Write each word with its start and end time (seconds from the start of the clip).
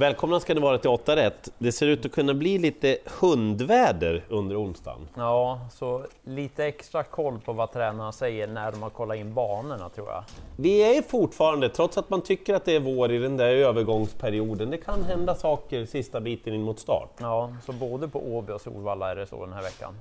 Välkomna 0.00 0.40
ska 0.40 0.54
ni 0.54 0.60
vara 0.60 0.78
till 0.78 0.90
8 0.90 1.16
rätt. 1.16 1.48
Det 1.58 1.72
ser 1.72 1.86
ut 1.86 2.06
att 2.06 2.12
kunna 2.12 2.34
bli 2.34 2.58
lite 2.58 2.98
hundväder 3.20 4.24
under 4.28 4.62
onsdagen. 4.62 5.08
Ja, 5.16 5.60
så 5.72 6.04
lite 6.24 6.64
extra 6.64 7.02
koll 7.02 7.38
på 7.38 7.52
vad 7.52 7.72
tränarna 7.72 8.12
säger 8.12 8.46
när 8.46 8.72
de 8.72 8.82
har 8.82 8.90
kollat 8.90 9.16
in 9.16 9.34
banorna 9.34 9.88
tror 9.88 10.08
jag. 10.08 10.24
Vi 10.56 10.96
är 10.96 11.02
fortfarande, 11.02 11.68
trots 11.68 11.98
att 11.98 12.10
man 12.10 12.20
tycker 12.20 12.54
att 12.54 12.64
det 12.64 12.76
är 12.76 12.80
vår 12.80 13.12
i 13.12 13.18
den 13.18 13.36
där 13.36 13.48
övergångsperioden, 13.48 14.70
det 14.70 14.78
kan 14.78 15.04
hända 15.04 15.34
saker 15.34 15.84
sista 15.86 16.20
biten 16.20 16.54
in 16.54 16.62
mot 16.62 16.78
start. 16.78 17.10
Ja, 17.20 17.54
så 17.66 17.72
både 17.72 18.08
på 18.08 18.18
Åby 18.18 18.52
och 18.52 18.60
Solvalla 18.60 19.10
är 19.10 19.16
det 19.16 19.26
så 19.26 19.44
den 19.44 19.54
här 19.54 19.62
veckan. 19.62 19.94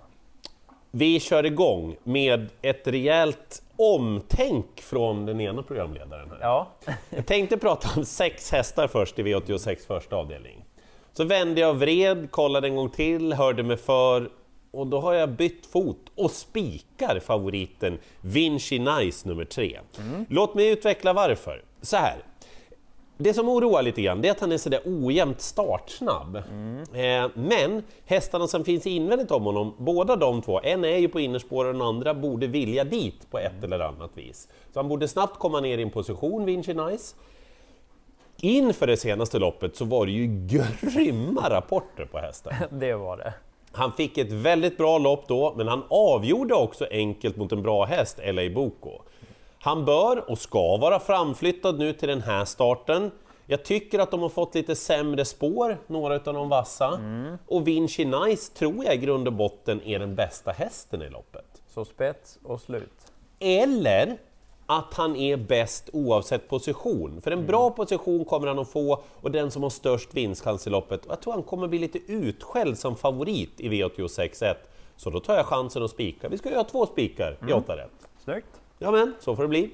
Vi 0.91 1.19
kör 1.19 1.45
igång 1.45 1.95
med 2.03 2.49
ett 2.61 2.87
rejält 2.87 3.63
omtänk 3.75 4.81
från 4.81 5.25
den 5.25 5.41
ena 5.41 5.63
programledaren. 5.63 6.29
Här. 6.29 6.37
Ja. 6.41 6.67
Jag 7.09 7.25
tänkte 7.25 7.57
prata 7.57 7.89
om 7.99 8.05
sex 8.05 8.51
hästar 8.51 8.87
först 8.87 9.19
i 9.19 9.23
V86 9.23 9.87
första 9.87 10.15
avdelning. 10.15 10.65
Så 11.13 11.23
vände 11.23 11.61
jag 11.61 11.73
vred, 11.73 12.31
kollade 12.31 12.67
en 12.67 12.75
gång 12.75 12.89
till, 12.89 13.33
hörde 13.33 13.63
mig 13.63 13.77
för 13.77 14.29
och 14.71 14.87
då 14.87 14.99
har 14.99 15.13
jag 15.13 15.29
bytt 15.29 15.65
fot 15.65 16.11
och 16.15 16.31
spikar 16.31 17.19
favoriten 17.19 17.99
Vinci 18.21 18.79
Nice 18.79 19.27
nummer 19.27 19.45
tre. 19.45 19.79
Mm. 19.99 20.25
Låt 20.29 20.55
mig 20.55 20.69
utveckla 20.69 21.13
varför. 21.13 21.61
Så 21.81 21.97
här, 21.97 22.17
det 23.21 23.33
som 23.33 23.49
oroar 23.49 23.81
lite 23.81 24.01
grann 24.01 24.25
är 24.25 24.31
att 24.31 24.39
han 24.39 24.51
är 24.51 24.57
sådär 24.57 24.81
ojämnt 24.85 25.41
startsnabb. 25.41 26.43
Mm. 26.51 26.83
Eh, 26.93 27.31
men 27.33 27.83
hästarna 28.05 28.47
som 28.47 28.63
finns 28.63 28.87
invändigt 28.87 29.31
om 29.31 29.43
honom, 29.43 29.73
båda 29.77 30.15
de 30.15 30.41
två, 30.41 30.59
en 30.63 30.83
är 30.85 30.97
ju 30.97 31.07
på 31.07 31.19
innerspår 31.19 31.65
och 31.65 31.73
den 31.73 31.81
andra 31.81 32.13
borde 32.13 32.47
vilja 32.47 32.83
dit 32.83 33.31
på 33.31 33.39
ett 33.39 33.51
mm. 33.51 33.63
eller 33.63 33.85
annat 33.85 34.11
vis. 34.13 34.47
Så 34.73 34.79
han 34.79 34.87
borde 34.87 35.07
snabbt 35.07 35.39
komma 35.39 35.59
ner 35.59 35.77
i 35.77 35.81
en 35.81 35.89
position, 35.89 36.45
Vinci 36.45 36.73
Nice. 36.73 37.15
Inför 38.37 38.87
det 38.87 38.97
senaste 38.97 39.39
loppet 39.39 39.75
så 39.75 39.85
var 39.85 40.05
det 40.05 40.11
ju 40.11 40.47
grymma 40.81 41.49
rapporter 41.49 42.05
på 42.05 42.17
hästen. 42.17 42.53
det 42.79 42.95
var 42.95 43.17
det. 43.17 43.33
Han 43.71 43.91
fick 43.91 44.17
ett 44.17 44.31
väldigt 44.31 44.77
bra 44.77 44.97
lopp 44.97 45.27
då, 45.27 45.53
men 45.57 45.67
han 45.67 45.83
avgjorde 45.89 46.53
också 46.53 46.87
enkelt 46.91 47.37
mot 47.37 47.51
en 47.51 47.61
bra 47.61 47.85
häst, 47.85 48.19
LA 48.25 48.49
Boko. 48.49 49.01
Han 49.59 49.85
bör 49.85 50.29
och 50.31 50.37
ska 50.37 50.77
vara 50.77 50.99
framflyttad 50.99 51.79
nu 51.79 51.93
till 51.93 52.07
den 52.07 52.21
här 52.21 52.45
starten. 52.45 53.11
Jag 53.45 53.65
tycker 53.65 53.99
att 53.99 54.11
de 54.11 54.21
har 54.21 54.29
fått 54.29 54.55
lite 54.55 54.75
sämre 54.75 55.25
spår, 55.25 55.77
några 55.87 56.15
av 56.15 56.33
de 56.33 56.49
vassa. 56.49 56.87
Mm. 56.87 57.37
Och 57.47 57.67
Vinci 57.67 58.05
Nice 58.05 58.53
tror 58.53 58.85
jag 58.85 58.93
i 58.93 58.97
grund 58.97 59.27
och 59.27 59.33
botten 59.33 59.81
är 59.81 59.99
den 59.99 60.15
bästa 60.15 60.51
hästen 60.51 61.01
i 61.01 61.09
loppet. 61.09 61.61
Så 61.67 61.85
spets 61.85 62.39
och 62.43 62.61
slut. 62.61 63.11
Eller 63.39 64.17
att 64.65 64.93
han 64.93 65.15
är 65.15 65.37
bäst 65.37 65.89
oavsett 65.93 66.49
position. 66.49 67.21
För 67.21 67.31
en 67.31 67.45
bra 67.45 67.65
mm. 67.65 67.75
position 67.75 68.25
kommer 68.25 68.47
han 68.47 68.59
att 68.59 68.69
få 68.69 69.03
och 69.21 69.31
den 69.31 69.51
som 69.51 69.63
har 69.63 69.69
störst 69.69 70.13
vinstchans 70.13 70.67
i 70.67 70.69
loppet. 70.69 71.01
Jag 71.09 71.21
tror 71.21 71.33
han 71.33 71.43
kommer 71.43 71.67
bli 71.67 71.79
lite 71.79 71.97
utskälld 71.97 72.77
som 72.77 72.95
favorit 72.95 73.59
i 73.59 73.69
V86.1. 73.69 74.55
Så 74.95 75.09
då 75.09 75.19
tar 75.19 75.35
jag 75.35 75.45
chansen 75.45 75.83
att 75.83 75.91
spika. 75.91 76.29
Vi 76.29 76.37
ska 76.37 76.51
göra 76.51 76.63
två 76.63 76.85
spikar 76.85 77.37
mm. 77.41 77.49
i 77.49 77.53
8 77.53 77.77
rätt. 77.77 78.09
Snyggt! 78.23 78.58
Ja 78.81 78.91
men, 78.91 79.15
så 79.19 79.35
får 79.35 79.43
det 79.43 79.49
bli. 79.49 79.71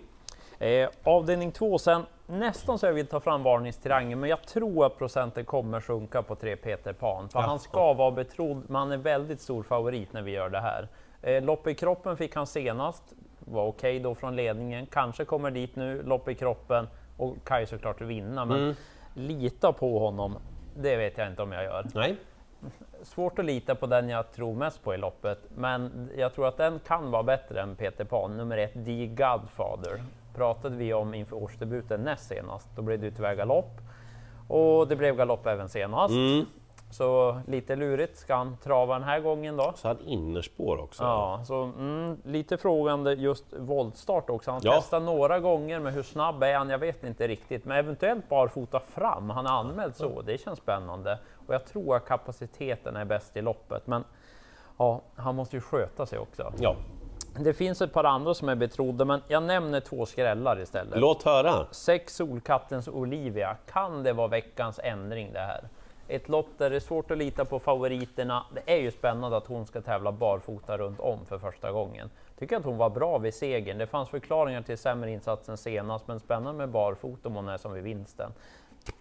Eh, 0.60 0.90
avdelning 1.04 1.52
2 1.52 1.78
sen, 1.78 2.06
nästan 2.26 2.80
så 2.80 2.86
jag 2.86 2.94
vill 2.94 3.08
ta 3.08 3.20
fram 3.20 3.44
varningstriangeln, 3.44 4.20
men 4.20 4.30
jag 4.30 4.42
tror 4.48 4.86
att 4.86 4.98
procenten 4.98 5.46
kommer 5.46 5.82
sjunka 5.82 6.22
på 6.22 6.36
3 6.36 6.56
Peter 6.56 6.94
Pan, 6.94 7.30
för 7.30 7.40
ja. 7.40 7.46
han 7.46 7.60
ska 7.60 7.94
vara 7.94 8.12
betrodd, 8.12 8.64
men 8.68 8.76
han 8.76 8.92
är 8.92 8.98
väldigt 8.98 9.42
stor 9.42 9.64
favorit 9.64 10.14
när 10.14 10.22
vi 10.22 10.32
gör 10.32 10.50
det 10.50 10.60
här. 10.60 10.88
Eh, 11.22 11.44
lopp 11.44 11.68
i 11.68 11.76
kroppen 11.76 12.18
fick 12.18 12.36
han 12.36 12.48
senast, 12.48 13.04
var 13.40 13.68
okej 13.68 13.98
okay 13.98 14.04
då 14.04 14.16
från 14.16 14.36
ledningen, 14.36 14.86
kanske 14.86 15.26
kommer 15.26 15.52
dit 15.52 15.76
nu, 15.76 16.04
lopp 16.04 16.30
i 16.30 16.36
kroppen 16.36 16.88
och 17.18 17.36
kan 17.44 17.60
ju 17.60 17.66
såklart 17.66 18.02
vinna, 18.02 18.46
men 18.46 18.58
mm. 18.58 18.76
lita 19.14 19.74
på 19.74 20.00
honom, 20.00 20.38
det 20.76 20.96
vet 20.96 21.18
jag 21.18 21.28
inte 21.28 21.42
om 21.42 21.52
jag 21.52 21.64
gör. 21.64 21.86
Nej 21.94 22.16
svårt 23.04 23.40
att 23.40 23.46
lita 23.46 23.76
på 23.76 23.86
den 23.86 24.10
jag 24.10 24.32
tror 24.32 24.56
mest 24.56 24.84
på 24.84 24.94
i 24.94 24.98
loppet, 24.98 25.40
men 25.56 26.10
jag 26.18 26.34
tror 26.34 26.48
att 26.48 26.58
den 26.58 26.80
kan 26.80 27.12
vara 27.12 27.24
bättre 27.24 27.62
än 27.62 27.76
Peter 27.76 28.06
Pan. 28.06 28.38
Nummer 28.38 28.58
ett, 28.58 28.74
The 28.74 29.08
Godfather, 29.08 30.04
pratade 30.36 30.76
vi 30.76 30.94
om 30.94 31.14
inför 31.14 31.36
årsdebuten 31.36 32.02
näst 32.02 32.28
senast. 32.28 32.70
Då 32.76 32.82
blev 32.82 33.00
det 33.00 33.12
tyvärr 33.12 33.36
galopp 33.36 33.82
och 34.48 34.88
det 34.88 34.96
blev 34.96 35.16
galopp 35.16 35.46
även 35.46 35.70
senast. 35.70 36.12
Mm. 36.12 36.46
Så 36.96 37.42
lite 37.48 37.76
lurigt, 37.76 38.18
ska 38.18 38.36
han 38.36 38.58
trava 38.58 38.94
den 38.94 39.04
här 39.04 39.20
gången 39.20 39.58
då? 39.58 39.74
Så 39.76 39.88
han 39.88 40.00
innerspår 40.00 40.78
också? 40.78 41.04
Ja, 41.04 41.42
så 41.46 41.64
mm, 41.64 42.18
lite 42.24 42.58
frågande 42.58 43.14
just 43.14 43.46
voltstart 43.58 44.30
också. 44.30 44.52
Han 44.52 44.62
ja. 44.64 44.74
testar 44.76 45.00
några 45.00 45.40
gånger, 45.40 45.80
men 45.80 45.94
hur 45.94 46.04
snabb 46.04 46.44
är 46.44 46.54
han? 46.54 46.70
Jag 46.70 46.78
vet 46.78 47.04
inte 47.04 47.28
riktigt, 47.28 47.66
men 47.66 47.78
eventuellt 47.78 48.30
barfota 48.30 48.80
fram. 48.80 49.30
Han 49.30 49.46
har 49.46 49.60
anmält 49.60 49.96
så, 49.96 50.22
det 50.22 50.38
känns 50.38 50.60
spännande. 50.60 51.20
Och 51.48 51.54
jag 51.54 51.66
tror 51.66 51.96
att 51.96 52.06
kapaciteten 52.06 52.96
är 52.96 53.06
bäst 53.06 53.38
i 53.38 53.42
loppet, 53.42 53.88
men 53.88 54.04
ja, 54.78 55.02
han 55.16 55.36
måste 55.36 55.56
ju 55.56 55.62
sköta 55.62 56.06
sig 56.06 56.20
också. 56.20 56.54
Ja. 56.60 56.76
Det 57.40 57.54
finns 57.54 57.82
ett 57.82 57.94
par 57.94 58.04
andra 58.04 58.34
som 58.34 58.50
är 58.50 58.56
betrodda, 58.56 59.06
men 59.06 59.22
jag 59.28 59.44
nämner 59.44 59.80
två 59.80 60.06
skrällar 60.06 60.62
istället. 60.62 61.00
Låt 61.00 61.24
höra! 61.24 61.68
Sex 61.72 62.16
Solkattens 62.16 62.88
Olivia, 62.88 63.58
kan 63.72 64.04
det 64.04 64.14
vara 64.14 64.28
veckans 64.28 64.80
ändring 64.84 65.34
det 65.34 65.40
här? 65.40 65.70
Ett 66.08 66.30
lopp 66.30 66.48
där 66.58 66.70
det 66.70 66.76
är 66.76 66.80
svårt 66.80 67.12
att 67.12 67.18
lita 67.18 67.46
på 67.46 67.60
favoriterna. 67.60 68.46
Det 68.54 68.74
är 68.74 68.82
ju 68.82 68.92
spännande 68.92 69.38
att 69.38 69.48
hon 69.48 69.66
ska 69.66 69.82
tävla 69.82 70.12
barfota 70.12 70.78
runt 70.78 71.00
om 71.00 71.26
för 71.26 71.38
första 71.38 71.72
gången. 71.72 72.10
Tycker 72.40 72.58
att 72.58 72.66
hon 72.66 72.78
var 72.78 72.90
bra 72.90 73.18
vid 73.18 73.34
segern. 73.34 73.78
Det 73.78 73.88
fanns 73.88 74.10
förklaringar 74.10 74.62
till 74.62 74.78
sämre 74.78 75.12
insatsen 75.12 75.58
senast, 75.58 76.08
men 76.08 76.20
spännande 76.20 76.58
med 76.58 76.70
barfota 76.70 77.30
om 77.30 77.36
hon 77.36 77.48
är 77.48 77.58
som 77.58 77.74
vid 77.74 77.84
vinsten. 77.84 78.32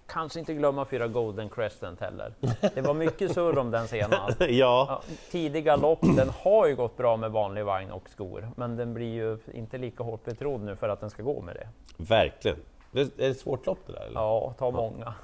Kanske 0.07 0.39
inte 0.39 0.55
glömma 0.55 0.85
fyra 0.85 1.09
Golden 1.09 1.49
Crescent 1.49 2.01
heller. 2.01 2.33
Det 2.75 2.81
var 2.81 2.95
mycket 2.95 3.33
surr 3.33 3.59
om 3.59 3.71
den 3.71 3.89
senast. 3.89 4.37
ja. 4.41 4.47
ja. 4.49 5.03
Tidiga 5.31 5.77
lopp, 5.77 5.99
den 6.17 6.29
har 6.29 6.67
ju 6.67 6.77
gått 6.77 6.97
bra 6.97 7.17
med 7.17 7.31
vanlig 7.31 7.65
vagn 7.65 7.91
och 7.91 8.09
skor, 8.09 8.49
men 8.57 8.77
den 8.77 8.95
blir 8.95 9.15
ju 9.15 9.39
inte 9.55 9.79
lika 9.79 10.05
hårt 10.05 10.25
betrodd 10.25 10.61
nu 10.61 10.77
för 10.77 10.89
att 10.89 11.01
den 11.01 11.11
ska 11.11 11.23
gå 11.23 11.41
med 11.41 11.55
det. 11.55 11.69
Verkligen. 11.97 12.59
Det 12.91 13.19
är 13.19 13.31
ett 13.31 13.39
svårt 13.39 13.67
lopp 13.67 13.79
det 13.87 13.93
där? 13.93 14.01
Eller? 14.01 14.21
Ja, 14.21 14.55
ta 14.59 14.71
många. 14.71 15.15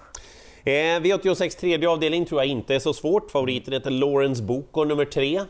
Eh, 0.65 1.00
V86 1.00 1.60
tredje 1.60 1.88
avdelning 1.88 2.26
tror 2.26 2.41
jag 2.41 2.48
inte 2.48 2.75
är 2.75 2.78
så 2.78 2.93
svårt. 2.93 3.31
Favoriten 3.31 3.72
heter 3.72 3.91
Lawrence 3.91 4.43
Boko 4.43 4.84
nummer 4.84 5.04
tre. 5.04 5.41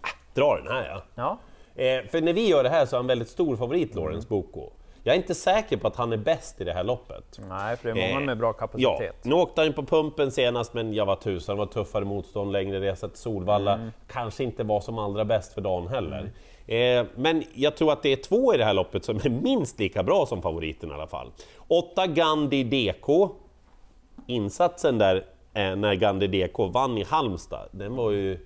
Ah, 0.00 0.08
dra 0.34 0.56
den 0.56 0.66
här 0.66 0.88
ja. 0.88 1.02
ja. 1.14 1.38
Eh, 1.82 2.10
för 2.10 2.20
när 2.20 2.32
vi 2.32 2.48
gör 2.48 2.62
det 2.62 2.68
här 2.68 2.86
så 2.86 2.96
är 2.96 2.98
han 2.98 3.06
väldigt 3.06 3.28
stor 3.28 3.56
favorit, 3.56 3.94
Lawrence. 3.94 4.28
Boko. 4.28 4.70
Jag 5.06 5.14
är 5.14 5.16
inte 5.16 5.34
säker 5.34 5.76
på 5.76 5.86
att 5.86 5.96
han 5.96 6.12
är 6.12 6.16
bäst 6.16 6.60
i 6.60 6.64
det 6.64 6.72
här 6.72 6.84
loppet. 6.84 7.40
Nej, 7.48 7.76
för 7.76 7.92
det 7.92 8.02
är 8.02 8.08
många 8.08 8.20
eh, 8.20 8.26
med 8.26 8.38
bra 8.38 8.52
kapacitet. 8.52 9.16
Ja, 9.22 9.28
nu 9.28 9.34
åkte 9.34 9.62
han 9.62 9.72
på 9.72 9.82
pumpen 9.82 10.32
senast, 10.32 10.74
men 10.74 10.94
jag 10.94 11.06
var 11.06 11.16
tusan, 11.16 11.56
det 11.56 11.58
var 11.58 11.66
tuffare 11.66 12.04
motstånd, 12.04 12.52
längre 12.52 12.80
resa 12.80 13.08
till 13.08 13.18
Solvalla. 13.18 13.74
Mm. 13.74 13.90
Kanske 14.08 14.44
inte 14.44 14.64
var 14.64 14.80
som 14.80 14.98
allra 14.98 15.24
bäst 15.24 15.54
för 15.54 15.60
dagen 15.60 15.88
heller. 15.88 16.30
Mm. 16.66 17.06
Eh, 17.06 17.12
men 17.16 17.44
jag 17.54 17.76
tror 17.76 17.92
att 17.92 18.02
det 18.02 18.12
är 18.12 18.16
två 18.16 18.54
i 18.54 18.56
det 18.56 18.64
här 18.64 18.74
loppet 18.74 19.04
som 19.04 19.16
är 19.16 19.28
minst 19.28 19.78
lika 19.78 20.02
bra 20.02 20.26
som 20.26 20.42
favoriten 20.42 20.90
i 20.90 20.92
alla 20.92 21.06
fall. 21.06 21.30
8 21.68 22.06
Gandhi 22.06 22.64
DK. 22.64 23.28
Insatsen 24.26 24.98
där 24.98 25.16
eh, 25.54 25.76
när 25.76 25.94
Gandhi 25.94 26.26
DK 26.26 26.58
vann 26.58 26.98
i 26.98 27.04
Halmstad, 27.04 27.68
den 27.70 27.96
var 27.96 28.10
ju 28.10 28.38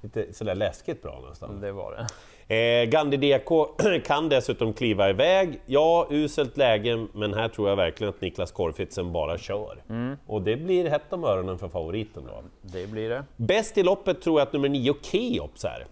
lite 0.00 0.32
sådär 0.32 0.54
läskigt 0.54 1.02
bra 1.02 1.22
nästan. 1.28 1.60
Det 1.60 1.72
var 1.72 1.92
det. 1.92 2.06
Eh, 2.50 2.84
Gandhi 2.84 3.16
DK 3.16 3.66
kan 4.04 4.28
dessutom 4.28 4.72
kliva 4.72 5.10
iväg. 5.10 5.60
Ja, 5.66 6.06
uselt 6.10 6.56
läge, 6.56 7.06
men 7.12 7.34
här 7.34 7.48
tror 7.48 7.68
jag 7.68 7.76
verkligen 7.76 8.08
att 8.14 8.20
Niklas 8.20 8.52
Korfitsen 8.52 9.12
bara 9.12 9.38
kör. 9.38 9.82
Mm. 9.88 10.16
Och 10.26 10.42
det 10.42 10.56
blir 10.56 10.90
hett 10.90 11.12
om 11.12 11.24
öronen 11.24 11.58
för 11.58 11.68
favoriten 11.68 12.22
då. 12.26 12.42
Det 12.62 12.86
blir 12.86 13.08
det. 13.08 13.24
Bäst 13.36 13.78
i 13.78 13.82
loppet 13.82 14.22
tror 14.22 14.40
jag 14.40 14.46
att 14.46 14.52
nummer 14.52 14.68
9 14.68 14.94
Keops 15.02 15.64
är. 15.64 15.86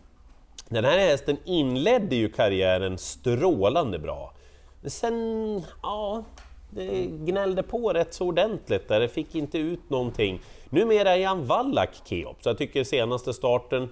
Den 0.68 0.84
här 0.84 0.98
hästen 0.98 1.36
inledde 1.44 2.16
ju 2.16 2.28
karriären 2.28 2.98
strålande 2.98 3.98
bra. 3.98 4.32
Men 4.80 4.90
sen, 4.90 5.62
ja, 5.82 6.24
det 6.70 7.06
gnällde 7.06 7.62
på 7.62 7.92
rätt 7.92 8.14
så 8.14 8.26
ordentligt 8.26 8.88
där, 8.88 9.00
det 9.00 9.08
fick 9.08 9.34
inte 9.34 9.58
ut 9.58 9.90
någonting. 9.90 10.40
Numera 10.70 11.16
är 11.16 11.26
han 11.26 11.46
Wallach 11.46 12.02
Keops, 12.04 12.46
jag 12.46 12.58
tycker 12.58 12.84
senaste 12.84 13.32
starten 13.32 13.88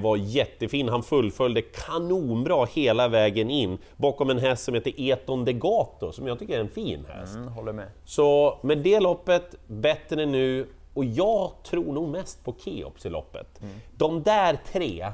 var 0.00 0.16
jättefin. 0.16 0.88
Han 0.88 1.02
fullföljde 1.02 1.62
kanonbra 1.62 2.64
hela 2.64 3.08
vägen 3.08 3.50
in 3.50 3.78
bakom 3.96 4.30
en 4.30 4.38
häst 4.38 4.64
som 4.64 4.74
heter 4.74 4.92
Eton 4.96 5.44
Degato, 5.44 6.12
som 6.12 6.26
jag 6.26 6.38
tycker 6.38 6.56
är 6.56 6.60
en 6.60 6.68
fin 6.68 7.04
häst. 7.08 7.36
Mm, 7.36 7.48
håller 7.48 7.72
med. 7.72 7.88
Så 8.04 8.58
med 8.62 8.78
det 8.78 9.00
loppet, 9.00 9.54
bättre 9.66 10.26
nu, 10.26 10.68
och 10.94 11.04
jag 11.04 11.50
tror 11.62 11.92
nog 11.92 12.08
mest 12.08 12.44
på 12.44 12.54
Keops 12.58 13.06
i 13.06 13.10
loppet. 13.10 13.62
Mm. 13.62 13.74
De 13.96 14.22
där 14.22 14.58
tre 14.72 15.12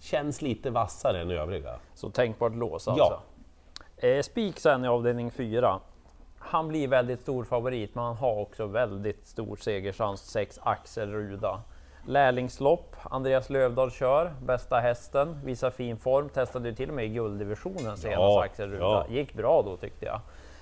känns 0.00 0.42
lite 0.42 0.70
vassare 0.70 1.20
än 1.20 1.30
övriga. 1.30 1.78
Så 1.94 2.10
tänkbart 2.10 2.54
lås 2.54 2.88
alltså? 2.88 3.20
Ja. 4.00 4.08
Eh, 4.08 4.22
spik 4.22 4.58
sen 4.58 4.84
i 4.84 4.88
avdelning 4.88 5.30
4 5.30 5.80
han 6.40 6.68
blir 6.68 6.88
väldigt 6.88 7.20
stor 7.20 7.44
favorit, 7.44 7.94
men 7.94 8.04
han 8.04 8.16
har 8.16 8.36
också 8.36 8.66
väldigt 8.66 9.26
stor 9.26 9.56
segerchans, 9.56 10.20
6 10.20 10.58
Axel 10.62 11.12
Ruda. 11.12 11.62
Lärlingslopp, 12.06 12.96
Andreas 13.02 13.50
Lövdahl 13.50 13.90
kör, 13.90 14.32
bästa 14.42 14.78
hästen, 14.78 15.40
visar 15.44 15.70
fin 15.70 15.96
form, 15.96 16.28
testade 16.28 16.68
ju 16.68 16.74
till 16.74 16.88
och 16.88 16.94
med 16.94 17.04
i 17.04 17.08
gulddivisionen 17.08 17.96
senast 17.96 18.04
ja, 18.04 18.44
Axel 18.44 18.70
Ruda. 18.70 18.84
Ja. 18.84 19.06
Gick 19.08 19.34
bra 19.34 19.62
då 19.62 19.76
tyckte 19.76 20.06
jag. 20.06 20.20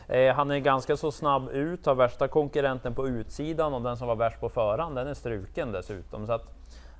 Eh, 0.08 0.34
han 0.34 0.50
är 0.50 0.58
ganska 0.58 0.96
så 0.96 1.12
snabb 1.12 1.48
ut, 1.48 1.86
har 1.86 1.94
värsta 1.94 2.28
konkurrenten 2.28 2.94
på 2.94 3.08
utsidan 3.08 3.74
och 3.74 3.82
den 3.82 3.96
som 3.96 4.08
var 4.08 4.16
värst 4.16 4.40
på 4.40 4.48
förhand, 4.48 4.96
den 4.96 5.06
är 5.06 5.14
struken 5.14 5.72
dessutom. 5.72 6.26
Så 6.26 6.32
att, 6.32 6.54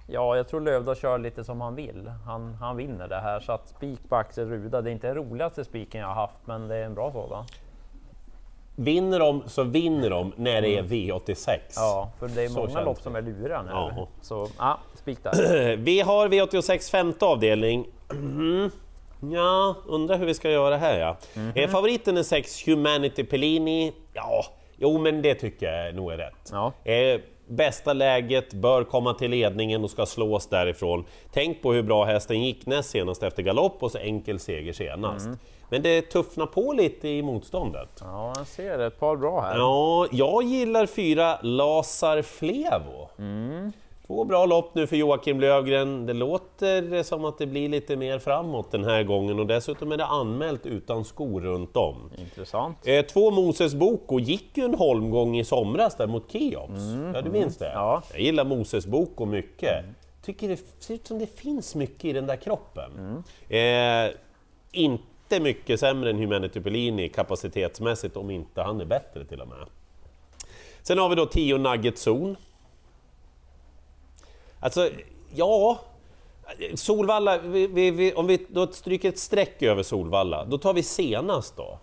ja, 0.06 0.37
jag 0.37 0.49
tror 0.49 0.61
Lövdahl 0.61 0.96
kör 0.96 1.19
lite 1.19 1.44
som 1.44 1.61
han 1.61 1.75
vill. 1.75 2.12
Han, 2.26 2.55
han 2.55 2.76
vinner 2.76 3.08
det 3.08 3.20
här, 3.20 3.40
så 3.40 3.52
att 3.52 3.69
spik 3.69 4.08
på 4.08 4.17
Axel 4.17 4.49
Ruda, 4.49 4.81
det 4.81 4.90
är 4.90 4.93
inte 4.93 5.06
den 5.06 5.17
roligaste 5.17 5.64
spiken 5.64 6.00
jag 6.00 6.08
har 6.08 6.14
haft, 6.14 6.38
men 6.44 6.69
det 6.69 6.76
är 6.76 6.85
en 6.85 6.94
bra 6.94 7.12
sådan. 7.12 7.44
Vinner 8.80 9.19
de 9.19 9.42
så 9.46 9.62
vinner 9.62 10.10
de 10.10 10.32
när 10.36 10.62
det 10.62 10.69
är 10.78 10.82
V86. 10.82 11.58
Ja, 11.76 12.10
för 12.19 12.28
det 12.28 12.42
är 12.42 12.48
Så 12.48 12.66
många 12.66 12.80
lopp 12.80 13.00
som 13.00 13.16
är 13.16 13.22
luriga 13.22 13.62
nu. 13.62 13.70
Ja. 13.72 14.08
Så 14.22 14.48
ja, 14.58 14.78
spik 14.94 15.19
där. 15.22 15.76
Vi 15.76 16.00
har 16.00 16.28
V86 16.28 16.90
femte 16.90 17.25
avdelning. 17.25 17.86
Mhm. 18.12 18.70
Ja, 19.32 19.76
undrar 19.86 20.19
hur 20.19 20.26
vi 20.26 20.34
ska 20.34 20.50
göra 20.50 20.76
här 20.76 20.98
ja. 20.98 21.16
Mhm. 21.34 21.52
Eh, 21.54 21.69
favoriten 21.69 22.16
är 22.16 22.22
6 22.22 22.66
Humanity 22.66 23.25
Pellini. 23.25 23.92
Ja, 24.14 24.44
jo 24.76 24.98
men 24.98 25.22
det 25.22 25.34
tycker 25.34 25.72
jag 25.72 25.94
nog 25.94 26.12
är 26.12 26.16
rätt. 26.16 26.50
Ja. 26.52 26.72
Eh, 26.84 27.20
bästa 27.48 27.92
läget, 27.92 28.54
bör 28.54 28.84
komma 28.84 29.14
till 29.14 29.30
ledningen 29.30 29.84
och 29.84 29.90
ska 29.90 30.06
slås 30.06 30.46
därifrån. 30.46 31.04
Tänk 31.32 31.62
på 31.62 31.72
hur 31.72 31.82
bra 31.82 32.04
hästen 32.04 32.42
gick 32.42 32.66
näst 32.66 32.90
senast 32.90 33.22
efter 33.22 33.42
galopp 33.42 33.82
och 33.82 33.90
så 33.90 33.98
enkel 33.98 34.38
seger 34.38 34.72
senast. 34.72 35.26
Mm. 35.26 35.38
Men 35.70 35.82
det 35.82 36.02
tuffnar 36.02 36.46
på 36.46 36.72
lite 36.72 37.08
i 37.08 37.22
motståndet. 37.22 37.88
Ja, 38.00 38.32
jag 38.36 38.46
ser 38.46 38.78
ett 38.78 39.00
par 39.00 39.16
bra 39.16 39.40
här. 39.40 39.56
Ja, 39.56 40.06
jag 40.12 40.42
gillar 40.42 40.86
fyra 40.86 41.38
Lazar 41.42 42.22
Flevo. 42.22 43.10
Två 44.08 44.25
bra 44.25 44.46
lopp 44.46 44.75
nu 44.75 44.87
för 44.87 44.96
Joakim 44.96 45.40
Lövgren. 45.40 46.06
Det 46.06 46.12
låter 46.12 47.02
som 47.02 47.25
att 47.25 47.38
det 47.38 47.46
blir 47.46 47.69
lite 47.69 47.96
mer 47.96 48.19
framåt 48.19 48.70
den 48.70 48.84
här 48.84 49.02
gången 49.02 49.38
och 49.38 49.46
dessutom 49.46 49.93
är 49.93 49.96
det 49.96 50.05
anmält 50.05 50.66
utan 50.66 51.05
skor 51.05 51.40
runt 51.40 51.76
om. 51.76 52.10
Intressant. 52.19 52.78
Eh, 52.84 53.05
två 53.05 53.31
Moses 53.31 53.75
Boko 53.75 54.19
gick 54.20 54.56
ju 54.58 54.64
en 54.64 54.75
holmgång 54.75 55.38
i 55.38 55.44
somras 55.44 55.96
där 55.96 56.06
mot 56.06 56.32
Keops. 56.32 56.81
Ja, 57.14 57.22
du 57.22 57.31
minns 57.31 57.56
det? 57.56 57.72
Ja. 57.72 58.02
Jag 58.12 58.20
gillar 58.20 58.44
Moses 58.44 58.87
Boko 58.87 59.25
mycket. 59.25 59.84
Tycker 60.22 60.49
det 60.49 60.61
ser 60.78 60.94
ut 60.94 61.06
som 61.06 61.19
det 61.19 61.38
finns 61.38 61.75
mycket 61.75 62.04
i 62.04 62.12
den 62.12 62.26
där 62.26 62.37
kroppen. 62.37 63.22
Eh, 63.49 64.14
inte 64.72 65.40
mycket 65.40 65.81
sämre 65.81 66.11
än 66.11 66.19
Humanity 66.19 66.61
Pellini 66.61 67.08
kapacitetsmässigt, 67.08 68.16
om 68.16 68.31
inte 68.31 68.62
han 68.62 68.81
är 68.81 68.84
bättre 68.84 69.25
till 69.25 69.40
och 69.40 69.49
med. 69.49 69.66
Sen 70.82 70.99
har 70.99 71.08
vi 71.08 71.14
då 71.14 71.26
10 71.26 71.58
Nugget 71.58 71.99
Zon. 71.99 72.37
Alltså, 74.60 74.88
ja... 75.34 75.78
Solvalla, 76.75 77.38
vi, 77.38 77.66
vi, 77.66 77.90
vi, 77.90 78.14
om 78.14 78.26
vi 78.26 78.46
då 78.49 78.66
stryker 78.66 79.08
ett 79.08 79.19
streck 79.19 79.62
över 79.62 79.82
Solvalla, 79.82 80.44
då 80.44 80.58
tar 80.58 80.75
vi 80.75 80.82
senast 80.82 81.56
då. 81.56 81.78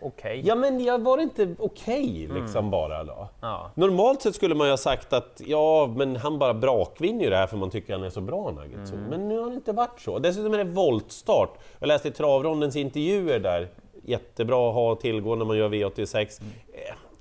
Okej. 0.00 0.42
Ja 0.44 0.54
men 0.54 0.84
jag 0.84 1.02
var 1.02 1.18
inte 1.18 1.54
okej 1.58 2.28
liksom 2.34 2.70
bara 2.70 3.04
då? 3.04 3.28
Ja. 3.40 3.70
Normalt 3.74 4.22
sett 4.22 4.34
skulle 4.34 4.54
man 4.54 4.66
ju 4.66 4.72
ha 4.72 4.76
sagt 4.76 5.12
att 5.12 5.42
ja, 5.46 5.92
men 5.96 6.16
han 6.16 6.38
bara 6.38 6.54
brakvinner 6.54 7.24
ju 7.24 7.30
det 7.30 7.36
här 7.36 7.46
för 7.46 7.56
man 7.56 7.70
tycker 7.70 7.92
han 7.92 8.02
är 8.02 8.10
så 8.10 8.20
bra 8.20 8.50
Nugget 8.50 8.92
Men 9.08 9.28
nu 9.28 9.38
har 9.38 9.50
det 9.50 9.54
inte 9.54 9.72
varit 9.72 10.00
så. 10.00 10.18
Dessutom 10.18 10.54
är 10.54 10.58
det 10.58 10.64
voltstart. 10.64 11.58
Jag 11.78 11.86
läste 11.86 12.08
i 12.08 12.10
travrondens 12.10 12.76
intervjuer 12.76 13.38
där, 13.38 13.68
jättebra 14.04 14.68
att 14.68 14.74
ha 14.74 14.92
att 14.92 15.00
tillgå 15.00 15.34
när 15.34 15.44
man 15.44 15.56
gör 15.56 15.68
V86. 15.68 16.42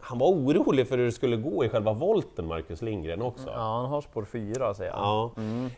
Han 0.09 0.19
var 0.19 0.27
orolig 0.27 0.87
för 0.87 0.97
hur 0.97 1.05
det 1.05 1.11
skulle 1.11 1.35
gå 1.35 1.65
i 1.65 1.69
själva 1.69 1.93
volten, 1.93 2.45
Marcus 2.47 2.81
Lindgren 2.81 3.21
också. 3.21 3.49
Ja, 3.49 3.81
han 3.81 3.85
har 3.85 4.01
spår 4.01 4.25
4 4.31 4.73
säger 4.73 4.91
han. 4.91 5.31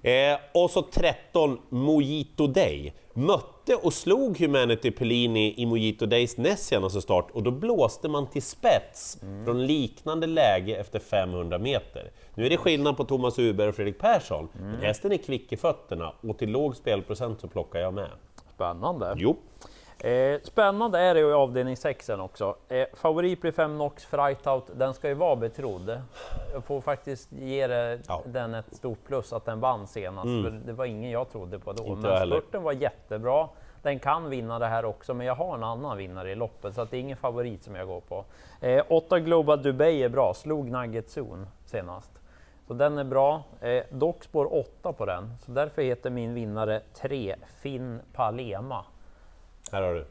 Ja. 0.04 0.10
Eh, 0.10 0.40
och 0.54 0.72
så 0.72 0.82
13 0.82 1.58
Mojito 1.70 2.48
Day. 2.48 2.94
Mötte 3.14 3.76
och 3.76 3.94
slog 3.94 4.40
Humanity 4.40 4.92
Pellini 4.92 5.54
i 5.58 5.66
Mojito 5.66 6.06
Days 6.06 6.38
näst 6.38 6.64
senaste 6.64 7.02
start 7.02 7.28
och 7.34 7.44
då 7.44 7.52
blåste 7.52 8.08
man 8.08 8.28
till 8.28 8.42
spets 8.42 9.18
från 9.46 9.66
liknande 9.66 10.28
läge 10.28 10.76
efter 10.76 11.00
500 11.00 11.58
meter. 11.58 12.12
Nu 12.36 12.46
är 12.46 12.50
det 12.50 12.58
skillnad 12.58 12.98
på 12.98 13.04
Thomas 13.04 13.40
Uber 13.40 13.68
och 13.68 13.76
Fredrik 13.76 14.00
Persson, 14.00 14.48
men 14.54 14.82
hästen 14.82 15.12
är 15.12 15.18
kvick 15.18 15.54
i 15.54 15.58
fötterna 15.58 16.14
och 16.22 16.38
till 16.38 16.50
låg 16.52 16.76
spelprocent 16.76 17.42
så 17.42 17.48
plockar 17.48 17.80
jag 17.80 17.94
med. 17.94 18.10
Spännande. 18.56 19.16
Jo. 19.18 19.38
Eh, 20.04 20.40
spännande 20.44 21.00
är 21.00 21.14
det 21.14 21.20
ju 21.20 21.30
i 21.30 21.34
avdelning 21.34 21.78
6 21.78 22.10
också. 22.10 22.56
Eh, 22.68 22.88
favorit 22.94 23.42
blir 23.42 23.52
5 23.52 23.78
Nox 23.78 24.06
Frightout. 24.06 24.70
Den 24.76 24.94
ska 24.94 25.08
ju 25.08 25.14
vara 25.14 25.36
betrodd. 25.36 26.02
Jag 26.54 26.64
får 26.64 26.82
faktiskt 26.82 27.32
ge 27.32 27.68
det, 27.68 28.00
Ja. 28.08 28.22
den 28.26 28.54
ett 28.54 28.76
stort 28.76 29.04
plus 29.08 29.34
att 29.34 29.46
den 29.46 29.60
vann 29.60 29.88
senast. 29.88 30.26
För 30.28 30.62
det 30.66 30.74
var 30.74 30.86
ingen 30.86 31.12
jag 31.12 31.30
trodde 31.32 31.60
på 31.60 31.74
då. 31.74 31.84
Inte 31.86 32.08
men 32.08 32.18
heller. 32.18 32.36
spurten 32.40 32.64
var 32.64 32.72
jättebra. 32.72 33.48
Den 33.82 34.00
kan 34.00 34.30
vinna 34.30 34.60
det 34.60 34.66
här 34.68 34.86
också, 34.86 35.14
men 35.14 35.28
jag 35.28 35.36
har 35.36 35.56
en 35.56 35.64
annan 35.64 35.98
vinnare 35.98 36.32
i 36.32 36.36
loppet 36.36 36.76
så 36.76 36.86
det 36.86 36.98
är 36.98 37.02
ingen 37.02 37.18
favorit 37.18 37.64
som 37.64 37.76
jag 37.76 37.88
går 37.88 38.02
på. 38.02 38.26
Eh, 38.62 38.84
8 38.90 39.20
Global 39.20 39.64
Dubai 39.64 40.04
är 40.04 40.10
bra, 40.10 40.34
slog 40.34 40.72
Nugget 40.72 41.08
Zone 41.18 41.48
senast. 41.66 42.12
Så 42.68 42.74
den 42.74 42.98
är 42.98 43.04
bra. 43.04 43.44
Eh, 43.62 43.84
dock 43.90 44.24
spår 44.24 44.54
8 44.54 44.94
på 44.94 45.06
den, 45.06 45.34
så 45.46 45.52
därför 45.52 45.82
heter 45.82 46.10
min 46.10 46.34
vinnare 46.34 46.82
3 46.94 47.36
Finn 47.62 48.00
Palema. 48.14 48.86
Här 49.72 49.82
har 49.82 49.94
du. 49.94 50.06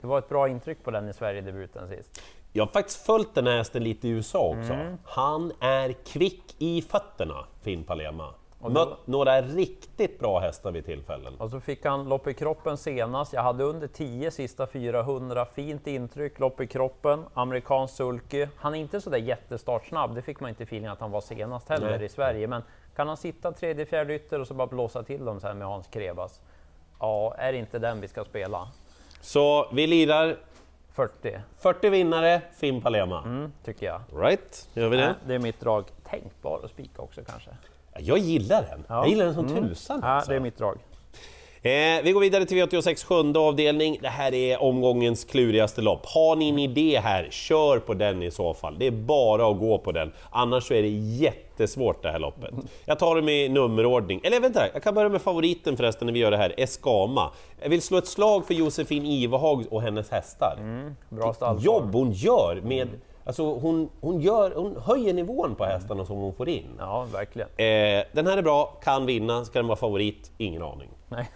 Det 0.00 0.06
var 0.06 0.18
ett 0.18 0.28
bra 0.28 0.48
intryck 0.48 0.84
på 0.84 0.90
den 0.90 1.08
i 1.08 1.12
Sverigedebuten 1.12 1.88
sist. 1.88 2.22
Jag 2.52 2.66
har 2.66 2.72
faktiskt 2.72 3.06
följt 3.06 3.34
den 3.34 3.46
här 3.46 3.56
hästen 3.56 3.84
lite 3.84 4.08
i 4.08 4.10
USA 4.10 4.38
också. 4.38 4.72
Han 5.04 5.52
är 5.60 5.92
kvick 5.92 6.54
i 6.58 6.82
fötterna, 6.82 7.44
Finn 7.62 7.84
Palema. 7.84 8.34
Och 8.60 8.72
Mött 8.72 8.88
då- 8.88 8.96
några 9.04 9.42
riktigt 9.42 10.18
bra 10.18 10.38
hästar 10.40 10.70
vid 10.72 10.84
tillfällen. 10.84 11.34
Och 11.38 11.50
så 11.50 11.60
fick 11.60 11.84
han 11.84 12.08
lopp 12.08 12.26
i 12.26 12.34
kroppen 12.34 12.76
senast. 12.76 13.32
Jag 13.32 13.42
hade 13.42 13.64
under 13.64 13.86
10 13.86 14.30
sista 14.30 14.66
400. 14.66 15.44
Fint 15.46 15.86
intryck, 15.86 16.38
lopp 16.38 16.60
i 16.60 16.66
kroppen. 16.66 17.24
Amerikansk 17.34 17.94
sulky. 17.96 18.46
Han 18.56 18.74
är 18.74 18.78
inte 18.78 19.00
så 19.00 19.10
där 19.10 19.18
jättestartsnabb. 19.18 20.14
Det 20.14 20.22
fick 20.22 20.40
man 20.40 20.48
inte 20.50 20.62
feeling 20.62 20.86
att 20.88 21.00
han 21.00 21.10
var 21.10 21.20
senast 21.20 21.68
heller 21.68 21.90
Nej. 21.98 22.04
i 22.04 22.08
Sverige. 22.08 22.46
Men 22.46 22.62
kan 22.96 23.08
han 23.08 23.16
sitta 23.16 23.52
tredje, 23.52 23.86
fjärde 23.86 24.14
ytter 24.14 24.40
och 24.40 24.46
så 24.46 24.54
bara 24.54 24.66
blåsa 24.66 25.02
till 25.02 25.24
dem 25.24 25.40
sen 25.40 25.58
med 25.58 25.68
Hans 25.68 25.86
Krebas? 25.86 26.40
Ja, 27.00 27.34
är 27.38 27.52
det 27.52 27.58
inte 27.58 27.78
den 27.78 28.00
vi 28.00 28.08
ska 28.08 28.24
spela? 28.24 28.68
Så 29.20 29.68
vi 29.72 29.86
lirar 29.86 30.36
40, 30.92 31.38
40 31.58 31.88
vinnare, 31.90 32.40
Finn 32.56 32.80
Palema. 32.80 33.22
mm, 33.22 33.52
tycker 33.64 33.86
jag. 33.86 34.00
Right, 34.24 34.68
gör 34.74 34.88
vi 34.88 34.96
det? 34.96 35.04
Äh, 35.04 35.12
det 35.26 35.34
är 35.34 35.38
mitt 35.38 35.60
drag. 35.60 35.84
Tänkbar 36.04 36.60
att 36.64 36.70
spika 36.70 37.02
också 37.02 37.20
kanske. 37.26 37.50
Ja, 37.92 38.00
Jag 38.00 38.18
gillar 38.18 38.62
den. 38.62 38.84
Ja. 38.88 38.94
Jag 38.94 39.08
gillar 39.08 39.24
den 39.24 39.34
som 39.34 39.48
tusan. 39.48 40.00
Ja, 40.02 40.08
alltså. 40.08 40.30
det 40.30 40.36
är 40.36 40.40
mitt 40.40 40.58
drag. 40.58 40.78
Eh, 41.62 42.02
vi 42.04 42.12
går 42.12 42.20
vidare 42.20 42.44
till 42.44 42.56
V86 42.56 43.06
sjunde 43.06 43.38
avdelning. 43.38 43.98
Det 44.02 44.08
här 44.08 44.34
är 44.34 44.62
omgångens 44.62 45.24
klurigaste 45.24 45.80
lopp. 45.82 46.06
Har 46.06 46.36
ni 46.36 46.48
en 46.48 46.58
idé 46.58 47.00
här, 47.04 47.28
kör 47.30 47.78
på 47.78 47.94
den 47.94 48.22
i 48.22 48.30
så 48.30 48.54
fall. 48.54 48.76
Det 48.78 48.86
är 48.86 48.90
bara 48.90 49.50
att 49.50 49.58
gå 49.58 49.78
på 49.78 49.92
den. 49.92 50.12
Annars 50.30 50.68
så 50.68 50.74
är 50.74 50.82
det 50.82 50.88
jättesvårt 50.88 52.02
det 52.02 52.10
här 52.10 52.18
loppet. 52.18 52.54
Jag 52.84 52.98
tar 52.98 53.16
dem 53.16 53.28
i 53.28 53.48
nummerordning. 53.48 54.20
Eller 54.24 54.40
vänta, 54.40 54.62
jag 54.72 54.82
kan 54.82 54.94
börja 54.94 55.08
med 55.08 55.22
favoriten 55.22 55.76
förresten 55.76 56.06
när 56.06 56.12
vi 56.12 56.18
gör 56.18 56.30
det 56.30 56.36
här, 56.36 56.54
Escama. 56.56 57.30
Jag 57.62 57.68
vill 57.68 57.82
slå 57.82 57.98
ett 57.98 58.06
slag 58.06 58.46
för 58.46 58.54
Josefin 58.54 59.06
Ivehag 59.06 59.64
och 59.70 59.82
hennes 59.82 60.10
hästar. 60.10 60.58
Bra 61.08 61.34
stallform. 61.34 61.64
jobb 61.64 61.94
hon 61.94 62.12
gör 62.12 62.60
med... 62.64 62.88
Alltså 63.26 63.54
hon, 63.54 63.88
hon, 64.00 64.20
gör, 64.20 64.52
hon 64.56 64.76
höjer 64.76 65.14
nivån 65.14 65.54
på 65.54 65.64
hästarna 65.64 66.04
som 66.04 66.16
hon 66.16 66.34
får 66.34 66.48
in. 66.48 66.66
Ja, 66.78 67.06
verkligen. 67.12 67.48
Eh, 67.48 68.04
den 68.12 68.26
här 68.26 68.36
är 68.36 68.42
bra, 68.42 68.66
kan 68.66 69.06
vinna, 69.06 69.44
ska 69.44 69.58
den 69.58 69.66
vara 69.66 69.78
favorit? 69.78 70.30
Ingen 70.38 70.62
aning. 70.62 70.88
Nej. 71.08 71.28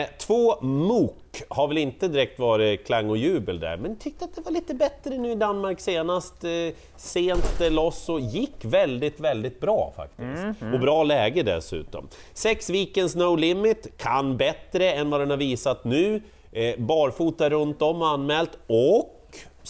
Eh, 0.00 0.08
två 0.18 0.60
Mok 0.60 1.42
har 1.48 1.68
väl 1.68 1.78
inte 1.78 2.08
direkt 2.08 2.38
varit 2.38 2.86
klang 2.86 3.10
och 3.10 3.16
jubel 3.16 3.60
där, 3.60 3.76
men 3.76 3.96
tyckte 3.96 4.24
att 4.24 4.34
det 4.34 4.40
var 4.40 4.52
lite 4.52 4.74
bättre 4.74 5.18
nu 5.18 5.30
i 5.30 5.34
Danmark 5.34 5.80
senast. 5.80 6.44
Eh, 6.44 6.50
sent 6.96 7.60
eh, 7.60 7.70
loss 7.70 8.08
och 8.08 8.20
gick 8.20 8.64
väldigt, 8.64 9.20
väldigt 9.20 9.60
bra 9.60 9.92
faktiskt. 9.96 10.62
Och 10.74 10.80
bra 10.80 11.02
läge 11.02 11.42
dessutom. 11.42 12.08
Sex 12.34 12.70
Vikens 12.70 13.16
No 13.16 13.36
Limit 13.36 13.98
kan 13.98 14.36
bättre 14.36 14.92
än 14.92 15.10
vad 15.10 15.20
den 15.20 15.30
har 15.30 15.36
visat 15.36 15.84
nu. 15.84 16.22
Eh, 16.52 16.78
barfota 16.78 17.50
runt 17.50 17.82
om 17.82 18.02
anmält 18.02 18.58
och 18.66 19.16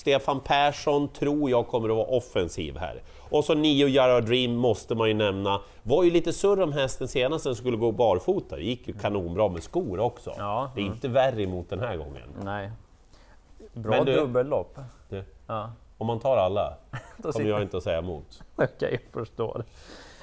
Stefan 0.00 0.40
Persson 0.40 1.08
tror 1.08 1.50
jag 1.50 1.66
kommer 1.68 1.88
att 1.88 1.96
vara 1.96 2.06
offensiv 2.06 2.76
här. 2.76 3.02
Och 3.30 3.44
så 3.44 3.54
Nio 3.54 3.86
Yara 3.88 4.20
Dream 4.20 4.54
måste 4.56 4.94
man 4.94 5.08
ju 5.08 5.14
nämna. 5.14 5.60
Var 5.82 6.04
ju 6.04 6.10
lite 6.10 6.32
surr 6.32 6.60
om 6.60 6.72
hästen 6.72 7.08
senast 7.08 7.44
den 7.44 7.54
skulle 7.54 7.76
gå 7.76 7.92
barfota. 7.92 8.56
Det 8.56 8.62
gick 8.62 8.88
ju 8.88 8.94
kanonbra 8.94 9.48
med 9.48 9.62
skor 9.62 10.00
också. 10.00 10.34
Ja, 10.38 10.70
Det 10.74 10.80
är 10.80 10.84
inte 10.84 11.08
värre 11.08 11.42
emot 11.42 11.70
den 11.70 11.80
här 11.80 11.96
gången. 11.96 12.22
Nej. 12.42 12.70
Bra 13.72 14.04
du- 14.04 14.14
dubbellopp. 14.14 14.78
Det, 15.08 15.24
Ja. 15.46 15.70
om 15.98 16.06
man 16.06 16.20
tar 16.20 16.36
alla 16.36 16.74
kommer 17.22 17.32
sitter- 17.32 17.48
jag 17.50 17.62
inte 17.62 17.76
att 17.76 17.82
säga 17.82 17.98
emot. 17.98 18.42
Okej, 18.56 19.00
jag 19.04 19.12
förstår. 19.20 19.64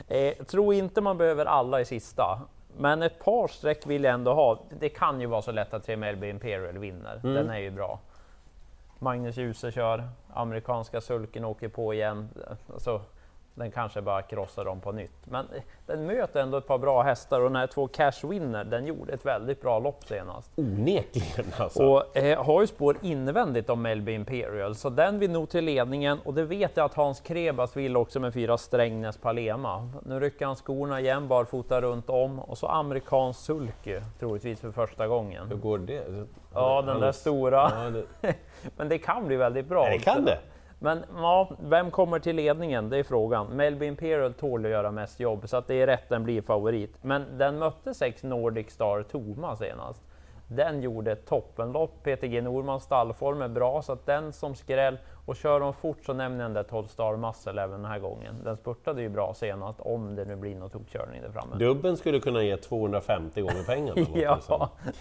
Eh, 0.07 0.33
tror 0.33 0.73
inte 0.73 1.01
man 1.01 1.17
behöver 1.17 1.45
alla 1.45 1.81
i 1.81 1.85
sista, 1.85 2.41
men 2.77 3.01
ett 3.03 3.19
par 3.19 3.47
streck 3.47 3.87
vill 3.87 4.03
jag 4.03 4.13
ändå 4.13 4.33
ha. 4.33 4.59
Det 4.79 4.89
kan 4.89 5.21
ju 5.21 5.27
vara 5.27 5.41
så 5.41 5.51
lätt 5.51 5.73
att 5.73 5.83
3 5.85 5.95
Melby 5.97 6.29
Imperial 6.29 6.77
vinner. 6.77 7.19
Mm. 7.23 7.33
Den 7.35 7.49
är 7.49 7.59
ju 7.59 7.71
bra. 7.71 7.99
Magnus 8.99 9.37
Djuse 9.37 9.71
kör, 9.71 10.09
amerikanska 10.33 11.01
sulken 11.01 11.45
åker 11.45 11.69
på 11.69 11.93
igen. 11.93 12.29
Alltså, 12.73 13.01
den 13.57 13.71
kanske 13.71 14.01
bara 14.01 14.21
krossar 14.21 14.65
dem 14.65 14.79
på 14.79 14.91
nytt. 14.91 15.11
Men 15.23 15.45
eh, 15.55 15.61
den 15.85 16.05
möter 16.05 16.41
ändå 16.41 16.57
ett 16.57 16.67
par 16.67 16.77
bra 16.77 17.01
hästar 17.01 17.41
och 17.41 17.49
den 17.49 17.55
här 17.55 17.67
två 17.67 17.87
Cash 17.87 18.27
Winner, 18.29 18.63
den 18.63 18.85
gjorde 18.85 19.13
ett 19.13 19.25
väldigt 19.25 19.61
bra 19.61 19.79
lopp 19.79 20.03
senast. 20.03 20.51
Onekligen 20.55 21.45
alltså. 21.57 21.83
Och 21.83 22.17
eh, 22.17 22.43
har 22.45 22.61
ju 22.61 22.67
spår 22.67 22.97
invändigt 23.01 23.69
om 23.69 23.81
Melby 23.81 24.11
Imperial, 24.11 24.75
så 24.75 24.89
den 24.89 25.19
vill 25.19 25.31
nog 25.31 25.49
till 25.49 25.65
ledningen 25.65 26.19
och 26.25 26.33
det 26.33 26.43
vet 26.43 26.77
jag 26.77 26.85
att 26.85 26.93
Hans 26.93 27.19
Krebas 27.19 27.77
vill 27.77 27.97
också 27.97 28.19
med 28.19 28.33
fyra 28.33 28.57
Strängnäs 28.57 29.17
Palema. 29.17 29.89
Nu 30.05 30.19
rycker 30.19 30.45
han 30.45 30.55
skorna 30.55 30.99
igen, 30.99 31.27
barfota 31.27 31.81
runt 31.81 32.09
om 32.09 32.39
och 32.39 32.57
så 32.57 32.67
amerikansk 32.67 33.39
sulky, 33.39 33.99
troligtvis 34.19 34.59
för 34.59 34.71
första 34.71 35.07
gången. 35.07 35.47
Hur 35.47 35.57
går 35.57 35.77
det? 35.77 36.03
Ja, 36.53 36.81
den 36.81 36.99
där 36.99 37.11
stora. 37.11 37.71
Men 38.77 38.89
det 38.89 38.97
kan 38.97 39.27
bli 39.27 39.35
väldigt 39.35 39.65
bra. 39.65 39.85
Det 39.85 39.99
kan 39.99 40.25
det. 40.25 40.39
Men 40.79 41.03
ja, 41.15 41.49
vem 41.59 41.91
kommer 41.91 42.19
till 42.19 42.35
ledningen? 42.35 42.89
Det 42.89 42.97
är 42.97 43.03
frågan. 43.03 43.47
Melby 43.47 43.85
Imperial 43.85 44.33
tål 44.33 44.65
att 44.65 44.71
göra 44.71 44.91
mest 44.91 45.19
jobb, 45.19 45.49
så 45.49 45.57
att 45.57 45.67
det 45.67 45.75
är 45.75 45.87
rätt 45.87 46.09
den 46.09 46.23
blir 46.23 46.41
favorit. 46.41 47.03
Men 47.03 47.37
den 47.37 47.59
mötte 47.59 47.93
sex 47.93 48.23
Nordic 48.23 48.71
Star 48.71 49.03
Toma 49.03 49.55
senast. 49.55 50.03
Den 50.47 50.81
gjorde 50.81 51.11
ett 51.11 51.25
toppenlopp. 51.25 52.03
Peter 52.03 52.27
G 52.27 52.41
Normans 52.41 52.83
stallform 52.83 53.41
är 53.41 53.47
bra, 53.47 53.81
så 53.81 53.93
att 53.93 54.05
den 54.05 54.33
som 54.33 54.55
skräll 54.55 54.97
och 55.25 55.35
kör 55.35 55.59
de 55.59 55.73
fort 55.73 55.97
så 56.05 56.13
nämner 56.13 56.39
jag 56.39 56.45
den 56.45 56.53
där 56.53 56.63
12 56.63 56.87
Star 56.87 57.17
Muscle 57.17 57.61
även 57.61 57.81
den 57.81 57.91
här 57.91 57.99
gången. 57.99 58.35
Den 58.43 58.57
spurtade 58.57 59.01
ju 59.01 59.09
bra 59.09 59.33
senast, 59.33 59.79
om 59.81 60.15
det 60.15 60.25
nu 60.25 60.35
blir 60.35 60.55
någon 60.55 60.69
tokkörning 60.69 61.21
där 61.21 61.31
framme. 61.31 61.55
Dubben 61.55 61.97
skulle 61.97 62.19
kunna 62.19 62.43
ge 62.43 62.57
250 62.57 63.41
gånger 63.41 63.63
pengarna. 63.63 64.07
ja, 64.15 64.39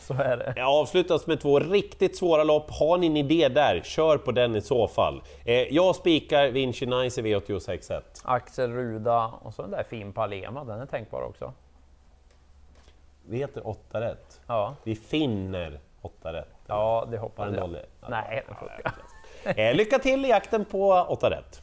så 0.01 0.15
är 0.15 0.37
det. 0.37 0.55
Jag 0.57 0.69
avslutas 0.69 1.27
med 1.27 1.41
två 1.41 1.59
riktigt 1.59 2.17
svåra 2.17 2.45
lopp. 2.45 2.71
Har 2.71 2.99
ni 2.99 3.07
en 3.07 3.17
idé 3.17 3.49
där, 3.49 3.81
kör 3.85 4.19
på 4.19 4.33
den 4.33 4.57
i 4.57 4.61
så 4.61 4.89
fall. 4.89 5.23
Eh, 5.45 5.55
jag 5.55 5.97
spikar 5.97 6.51
Vinci 6.51 6.87
Nice 6.87 7.21
i 7.21 7.25
V86.1. 7.25 8.01
Axel 8.25 8.73
Ruda 8.73 9.27
och 9.43 9.55
så 9.55 9.63
den 9.63 9.71
där 9.71 9.83
fin 9.83 10.13
Palema, 10.13 10.65
den 10.65 10.81
är 10.81 10.87
tänkbar 10.87 11.23
också. 11.23 11.53
Vi 13.29 13.39
heter 13.39 13.67
8 13.69 14.01
rätt. 14.01 14.41
Ja. 14.47 14.75
Vi 14.85 14.95
finner 14.95 15.81
8 16.03 16.33
rätt. 16.33 16.49
Ja, 16.67 17.09
det 17.11 17.19
hoppas 17.19 17.51
det 17.51 17.57
jag. 17.57 17.71
Nej, 18.09 18.45
den 18.47 18.57
funkar. 18.57 18.93
Eh, 19.45 19.75
lycka 19.75 19.99
till 19.99 20.25
i 20.25 20.29
jakten 20.29 20.65
på 20.65 20.93
8 20.93 21.31
rätt! 21.31 21.63